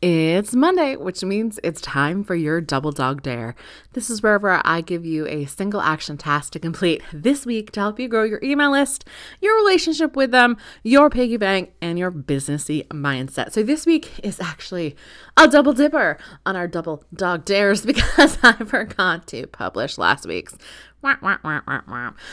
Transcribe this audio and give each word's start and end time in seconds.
It's 0.00 0.54
Monday, 0.54 0.94
which 0.94 1.24
means 1.24 1.58
it's 1.64 1.80
time 1.80 2.22
for 2.22 2.36
your 2.36 2.60
double 2.60 2.92
dog 2.92 3.20
dare. 3.20 3.56
This 3.94 4.08
is 4.08 4.22
wherever 4.22 4.60
I 4.64 4.80
give 4.80 5.04
you 5.04 5.26
a 5.26 5.46
single 5.46 5.80
action 5.80 6.16
task 6.16 6.52
to 6.52 6.60
complete 6.60 7.02
this 7.12 7.44
week 7.44 7.72
to 7.72 7.80
help 7.80 7.98
you 7.98 8.06
grow 8.06 8.22
your 8.22 8.38
email 8.40 8.70
list, 8.70 9.04
your 9.40 9.56
relationship 9.56 10.14
with 10.14 10.30
them, 10.30 10.56
your 10.84 11.10
piggy 11.10 11.36
bank, 11.36 11.72
and 11.82 11.98
your 11.98 12.12
businessy 12.12 12.86
mindset. 12.86 13.50
So 13.50 13.64
this 13.64 13.86
week 13.86 14.20
is 14.22 14.38
actually 14.38 14.94
a 15.36 15.48
double 15.48 15.72
dipper 15.72 16.16
on 16.46 16.54
our 16.54 16.68
double 16.68 17.02
dog 17.12 17.44
dares 17.44 17.82
because 17.84 18.38
I 18.40 18.52
forgot 18.52 19.26
to 19.28 19.48
publish 19.48 19.98
last 19.98 20.26
week's. 20.26 20.56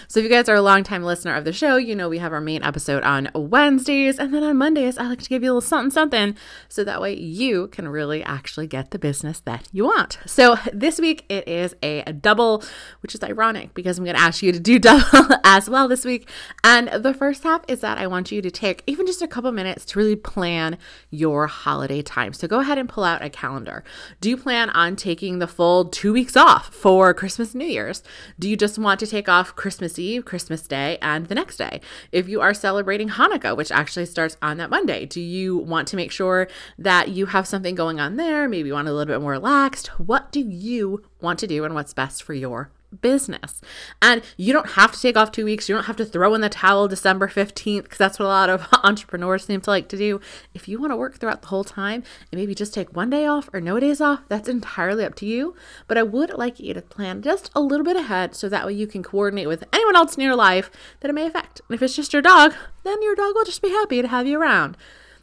So, 0.08 0.20
if 0.20 0.24
you 0.24 0.30
guys 0.30 0.50
are 0.50 0.56
a 0.56 0.62
longtime 0.62 1.04
listener 1.04 1.36
of 1.36 1.46
the 1.46 1.54
show, 1.54 1.78
you 1.78 1.96
know 1.96 2.10
we 2.10 2.18
have 2.18 2.34
our 2.34 2.42
main 2.42 2.64
episode 2.64 3.04
on 3.04 3.30
Wednesdays. 3.36 4.18
And 4.18 4.34
then 4.34 4.42
on 4.44 4.58
Mondays, 4.58 4.98
I 4.98 5.08
like 5.08 5.22
to 5.22 5.30
give 5.30 5.44
you 5.44 5.52
a 5.52 5.54
little 5.54 5.62
something, 5.62 5.92
something, 5.92 6.36
so 6.68 6.84
that 6.84 7.00
way 7.00 7.16
you 7.16 7.68
can 7.68 7.88
really 7.88 8.24
actually 8.24 8.66
get 8.66 8.90
the 8.90 8.98
business 8.98 9.40
that 9.42 9.68
you 9.72 9.86
want. 9.86 10.18
So, 10.26 10.58
this 10.74 11.00
week 11.00 11.26
it 11.30 11.48
is 11.48 11.76
a, 11.84 12.12
double, 12.14 12.64
which 13.02 13.14
is 13.14 13.22
ironic 13.22 13.76
because 13.76 14.00
I'm 14.00 14.04
going 14.04 14.16
to 14.16 14.22
ask 14.22 14.42
you 14.42 14.52
to 14.52 14.60
do 14.60 14.80
double 14.80 15.36
as 15.44 15.70
well 15.70 15.88
this 15.88 16.04
week. 16.04 16.28
And 16.64 16.88
the 16.88 17.14
first 17.14 17.44
half 17.44 17.62
is 17.68 17.82
that 17.82 18.00
I 18.00 18.08
want 18.08 18.32
you 18.32 18.42
to 18.42 18.50
take 18.50 18.82
even 18.88 19.06
just 19.06 19.22
a 19.22 19.28
couple 19.28 19.52
minutes 19.52 19.86
to 19.86 20.00
really 20.00 20.16
plan 20.16 20.80
your 21.12 21.46
holiday 21.46 22.02
time. 22.02 22.34
So, 22.34 22.48
go 22.48 22.62
ahead 22.62 22.80
and 22.80 22.90
pull 22.90 23.04
out 23.04 23.24
a 23.24 23.30
calendar. 23.30 23.84
Do 24.22 24.30
you 24.32 24.38
plan 24.38 24.72
on 24.72 24.96
taking 24.96 25.38
the 25.38 25.48
full 25.48 25.86
two 25.86 26.14
weeks 26.14 26.36
off 26.36 26.74
for 26.74 27.14
Christmas, 27.14 27.54
and 27.54 27.60
New 27.60 27.68
Year's? 27.68 28.02
Do 28.40 28.50
you 28.50 28.55
you 28.56 28.58
just 28.58 28.80
want 28.80 29.02
to 29.02 29.06
take 29.06 29.28
off 29.28 29.54
Christmas 29.58 30.00
Eve, 30.00 30.24
Christmas 30.24 30.66
Day, 30.66 30.98
and 31.02 31.26
the 31.26 31.36
next 31.36 31.58
day. 31.58 31.82
If 32.14 32.30
you 32.30 32.40
are 32.40 32.54
celebrating 32.54 33.10
Hanukkah, 33.10 33.58
which 33.58 33.70
actually 33.70 34.06
starts 34.06 34.38
on 34.42 34.56
that 34.60 34.70
Monday, 34.70 35.06
do 35.06 35.20
you 35.20 35.58
want 35.58 35.90
to 35.90 35.98
make 35.98 36.10
sure 36.10 36.48
that 36.78 37.10
you 37.10 37.26
have 37.26 37.48
something 37.48 37.76
going 37.76 38.00
on 38.00 38.16
there? 38.16 38.48
Maybe 38.48 38.70
you 38.70 38.74
want 38.74 38.88
a 38.88 38.94
little 38.94 39.14
bit 39.14 39.20
more 39.20 39.32
relaxed. 39.32 39.88
What 40.00 40.32
do 40.32 40.40
you 40.40 41.04
want 41.20 41.38
to 41.40 41.48
do 41.48 41.66
and 41.66 41.76
what's 41.76 41.94
best 41.94 42.24
for 42.24 42.34
your 42.34 42.72
business. 43.02 43.62
And 44.02 44.22
you 44.38 44.54
don't 44.54 44.72
have 44.72 44.92
to 44.92 45.02
take 45.02 45.18
off 45.18 45.32
two 45.32 45.46
weeks. 45.46 45.70
You 45.70 45.76
don't 45.76 45.86
have 45.86 45.96
to 45.98 46.06
throw 46.06 46.34
in 46.34 46.42
the 46.42 46.50
towel 46.50 46.88
December 46.88 47.28
15th 47.28 47.84
because 47.84 47.98
that's 47.98 48.20
what 48.20 48.26
a 48.26 48.30
lot 48.30 48.50
of 48.50 48.68
entrepreneurs 48.84 49.46
seem 49.46 49.62
to 49.62 49.70
like 49.70 49.88
to 49.90 49.98
do. 49.98 50.20
If 50.54 50.68
you 50.68 50.80
want 50.80 50.92
to 50.92 50.98
work 50.98 51.18
throughout 51.18 51.42
the 51.42 51.48
whole 51.48 51.64
time 51.64 52.04
and 52.32 52.40
maybe 52.40 52.56
just 52.56 52.74
take 52.74 52.96
one 52.96 53.10
day 53.10 53.26
off 53.26 53.50
or 53.54 53.62
no 53.62 53.80
days 53.80 54.02
off, 54.02 54.22
that's 54.28 54.50
entirely 54.50 55.06
up 55.06 55.16
to 55.16 55.26
you. 55.26 55.56
But 55.88 55.98
I 55.98 56.04
would 56.04 56.34
like 56.34 56.60
you 56.60 56.74
to 56.74 56.82
plan 56.82 57.22
just 57.22 57.52
a 57.56 57.62
little 57.62 57.86
bit 57.86 57.96
ahead 57.96 58.36
so 58.36 58.50
that 58.50 58.66
way 58.66 58.74
you 58.74 58.88
can 58.88 59.04
coordinate 59.04 59.48
with 59.48 59.64
anyone 59.74 59.96
else 59.96 60.16
in 60.16 60.24
your 60.24 60.36
life 60.36 60.72
that 61.00 61.10
it 61.10 61.14
may 61.14 61.28
affect. 61.28 61.62
And 61.68 61.76
if 61.76 61.82
it's 61.82 61.96
just 61.96 62.14
your 62.14 62.22
dog, 62.22 62.54
then 62.84 63.02
your 63.02 63.16
dog 63.16 63.36
will 63.36 63.46
just 63.46 63.62
be 63.62 63.70
happy 63.70 64.02
to 64.02 64.08
have 64.08 64.28
you 64.28 64.40
around. 64.40 64.78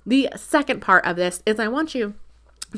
The 0.04 0.28
second 0.36 0.80
part 0.80 1.04
of 1.04 1.16
this 1.16 1.42
is 1.46 1.60
I 1.60 1.68
want 1.68 1.94
you 1.94 2.14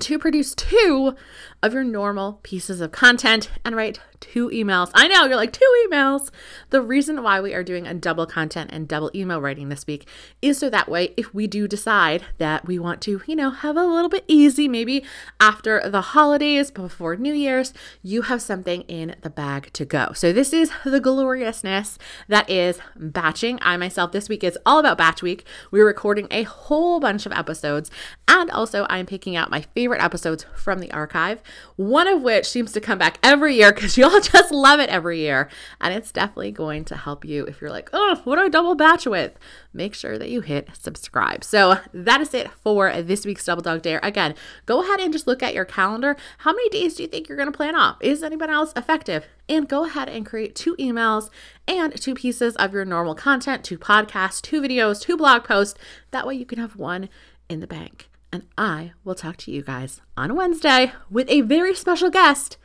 to 0.01 0.19
produce 0.19 0.55
two 0.55 1.15
of 1.63 1.73
your 1.73 1.85
normal 1.85 2.41
pieces 2.43 2.81
of 2.81 2.93
content 2.93 3.51
and 3.65 3.75
write 3.75 4.01
two 4.21 4.49
emails. 4.51 4.91
I 4.95 5.09
know 5.09 5.25
you're 5.25 5.37
like, 5.37 5.53
two 5.53 5.87
emails. 5.87 6.31
The 6.71 6.81
reason 6.81 7.23
why 7.23 7.41
we 7.41 7.55
are 7.55 7.63
doing 7.63 7.87
a 7.87 7.95
double 7.95 8.27
content 8.27 8.71
and 8.73 8.89
double 8.89 9.11
email 9.15 9.41
writing 9.41 9.69
this 9.69 9.87
week 9.87 10.09
is 10.41 10.59
so 10.59 10.71
that 10.71 10.89
way, 10.89 11.15
if 11.17 11.35
we 11.35 11.47
do 11.47 11.69
decide 11.69 12.25
that 12.39 12.67
we 12.67 12.79
want 12.79 13.01
to, 13.03 13.21
you 13.27 13.37
know, 13.37 13.51
have 13.51 13.77
a 13.77 13.85
little 13.85 14.09
bit 14.09 14.25
easy, 14.27 14.69
maybe 14.69 15.05
after 15.41 15.89
the 15.89 16.01
holidays, 16.01 16.71
before 16.71 17.17
New 17.17 17.35
Year's, 17.35 17.73
you 18.03 18.23
have 18.23 18.43
something 18.43 18.83
in 18.83 19.17
the 19.23 19.31
bag 19.31 19.71
to 19.75 19.85
go. 19.85 20.13
So, 20.15 20.33
this 20.33 20.53
is 20.53 20.71
the 20.85 21.01
gloriousness 21.01 21.99
that 22.29 22.49
is 22.49 22.79
batching. 22.97 23.59
I 23.63 23.77
myself, 23.77 24.13
this 24.13 24.29
week 24.29 24.45
is 24.45 24.59
all 24.65 24.79
about 24.79 24.99
batch 24.99 25.23
week. 25.23 25.45
We're 25.71 25.87
recording 25.87 26.29
a 26.31 26.45
whole 26.45 27.01
bunch 27.01 27.27
of 27.27 27.33
episodes, 27.33 27.91
and 28.41 28.51
also 28.51 28.85
I'm 28.91 29.07
picking 29.07 29.37
out 29.37 29.51
my 29.51 29.61
favorite 29.61 30.03
episodes 30.03 30.45
from 30.57 30.81
the 30.81 30.91
archive, 30.91 31.41
one 31.77 32.09
of 32.09 32.21
which 32.23 32.47
seems 32.47 32.73
to 32.73 32.81
come 32.81 32.99
back 32.99 33.19
every 33.23 33.55
year 33.55 33.73
because 33.73 33.97
y'all 33.99 34.21
just 34.21 34.51
love 34.51 34.81
it 34.81 34.91
every 34.91 35.21
year. 35.21 35.49
And 35.81 35.95
it's 35.95 36.11
definitely 36.11 36.51
going 36.51 36.85
to 36.87 36.97
help 36.97 37.25
you 37.25 37.45
if 37.47 37.61
you're 37.61 37.71
like, 37.71 37.91
oh, 37.93 38.21
what 38.25 38.37
do 38.37 38.43
I 38.43 38.49
double 38.49 38.75
batch 38.75 39.07
with? 39.07 39.39
Make 39.73 39.95
sure 39.95 40.19
that 40.19 40.31
you 40.31 40.41
hit 40.41 40.69
subscribe. 40.75 41.45
So 41.45 41.79
that 41.93 42.21
is 42.21 42.35
it 42.35 42.51
for 42.51 43.01
this 43.03 43.25
week's 43.25 43.45
Double 43.45 43.63
Dog 43.63 43.83
Dare. 43.83 44.01
Again, 44.03 44.35
go 44.67 44.83
ahead 44.83 44.99
and 44.99 45.13
just 45.13 45.29
look 45.29 45.43
at 45.43 45.55
your 45.55 45.65
calendar. 45.65 46.17
How 46.39 46.53
many 46.53 46.69
days 46.71 46.97
do 46.97 47.05
you 47.05 47.09
think 47.09 47.29
you're 47.29 47.39
going 47.39 47.51
to 47.51 47.57
plan 47.57 47.77
off? 47.77 47.99
Is 48.01 48.25
anyone 48.25 48.51
else 48.51 48.73
effective? 48.75 49.27
And 49.49 49.69
go 49.69 49.85
ahead 49.85 50.09
and 50.09 50.27
create 50.27 50.57
two 50.57 50.75
emails 50.77 51.31
and 51.69 51.95
two 52.01 52.15
pieces 52.15 52.57
of 52.57 52.73
your 52.73 52.85
normal 52.85 53.15
content, 53.15 53.63
two 53.63 53.79
podcasts, 53.79 54.43
two 54.43 54.61
videos, 54.61 55.01
two 55.01 55.17
blog 55.17 55.45
posts. 55.45 55.79
That 56.11 56.27
way 56.27 56.35
you 56.35 56.47
can 56.47 56.59
have 56.59 56.77
one 56.77 57.09
in 57.49 57.61
the 57.61 57.67
bank. 57.69 58.09
And 58.35 58.49
I 58.59 58.95
will 59.05 59.15
talk 59.15 59.37
to 59.37 59.53
you 59.53 59.63
guys 59.63 60.01
on 60.17 60.35
Wednesday 60.35 60.91
with 61.09 61.31
a 61.31 61.43
very 61.43 61.73
special 61.73 62.11
guest 62.11 62.57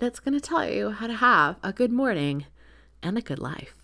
that's 0.00 0.18
going 0.18 0.34
to 0.34 0.40
tell 0.40 0.68
you 0.68 0.90
how 0.90 1.06
to 1.06 1.14
have 1.14 1.54
a 1.62 1.72
good 1.72 1.92
morning 1.92 2.46
and 3.00 3.16
a 3.16 3.22
good 3.22 3.38
life. 3.38 3.77